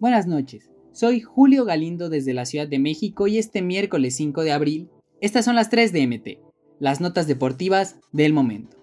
[0.00, 4.52] Buenas noches, soy Julio Galindo desde la Ciudad de México y este miércoles 5 de
[4.52, 4.88] abril,
[5.20, 6.38] estas son las 3 de MT,
[6.78, 8.76] las notas deportivas del momento.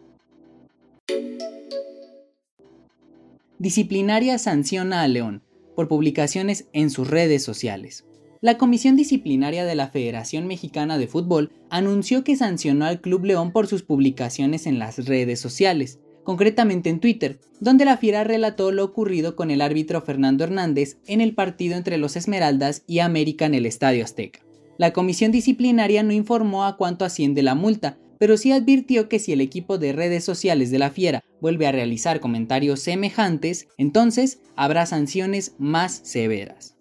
[3.59, 5.41] Disciplinaria sanciona a León
[5.73, 8.03] por publicaciones en sus redes sociales.
[8.41, 13.53] La Comisión Disciplinaria de la Federación Mexicana de Fútbol anunció que sancionó al Club León
[13.53, 18.83] por sus publicaciones en las redes sociales, concretamente en Twitter, donde la Fiera relató lo
[18.83, 23.53] ocurrido con el árbitro Fernando Hernández en el partido entre los Esmeraldas y América en
[23.53, 24.41] el Estadio Azteca.
[24.77, 29.31] La comisión disciplinaria no informó a cuánto asciende la multa, pero sí advirtió que si
[29.31, 34.85] el equipo de redes sociales de la Fiera vuelve a realizar comentarios semejantes, entonces habrá
[34.85, 36.75] sanciones más severas.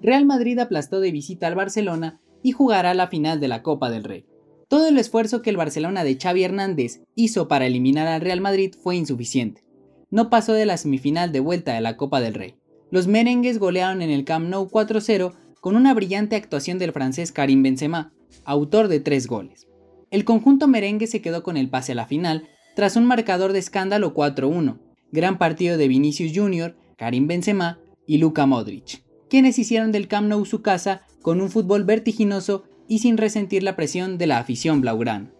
[0.00, 4.04] Real Madrid aplastó de visita al Barcelona y jugará la final de la Copa del
[4.04, 4.24] Rey.
[4.68, 8.74] Todo el esfuerzo que el Barcelona de Xavi Hernández hizo para eliminar al Real Madrid
[8.82, 9.62] fue insuficiente.
[10.10, 12.56] No pasó de la semifinal de vuelta de la Copa del Rey.
[12.90, 17.62] Los merengues golearon en el Camp Nou 4-0 con una brillante actuación del francés Karim
[17.62, 18.12] Benzema,
[18.44, 19.68] autor de tres goles.
[20.10, 23.60] El conjunto merengue se quedó con el pase a la final tras un marcador de
[23.60, 24.78] escándalo 4-1,
[25.12, 30.44] gran partido de Vinicius Jr., Karim Benzema y Luka Modric, quienes hicieron del Camp Nou
[30.44, 35.32] su casa con un fútbol vertiginoso y sin resentir la presión de la afición blaugrana.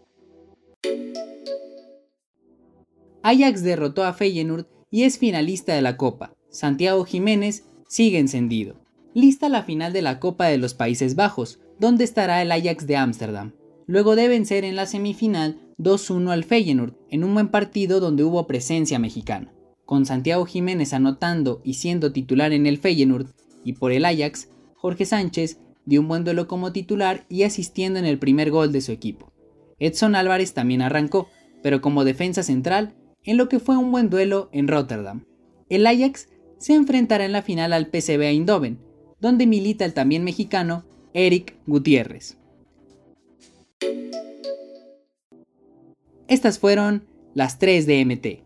[3.23, 6.33] Ajax derrotó a Feyenoord y es finalista de la Copa.
[6.49, 8.77] Santiago Jiménez sigue encendido.
[9.15, 12.97] Lista la final de la Copa de los Países Bajos, donde estará el Ajax de
[12.97, 13.53] Ámsterdam.
[13.87, 18.47] Luego de vencer en la semifinal 2-1 al Feyenoord, en un buen partido donde hubo
[18.47, 19.53] presencia mexicana.
[19.85, 23.29] Con Santiago Jiménez anotando y siendo titular en el Feyenoord,
[23.65, 28.05] y por el Ajax, Jorge Sánchez dio un buen duelo como titular y asistiendo en
[28.05, 29.33] el primer gol de su equipo.
[29.79, 31.28] Edson Álvarez también arrancó,
[31.62, 35.25] pero como defensa central, en lo que fue un buen duelo en Rotterdam.
[35.69, 36.28] El Ajax
[36.59, 38.78] se enfrentará en la final al PSV Eindhoven,
[39.20, 42.38] donde milita el también mexicano Eric Gutiérrez.
[46.28, 48.46] Estas fueron las 3 de MT.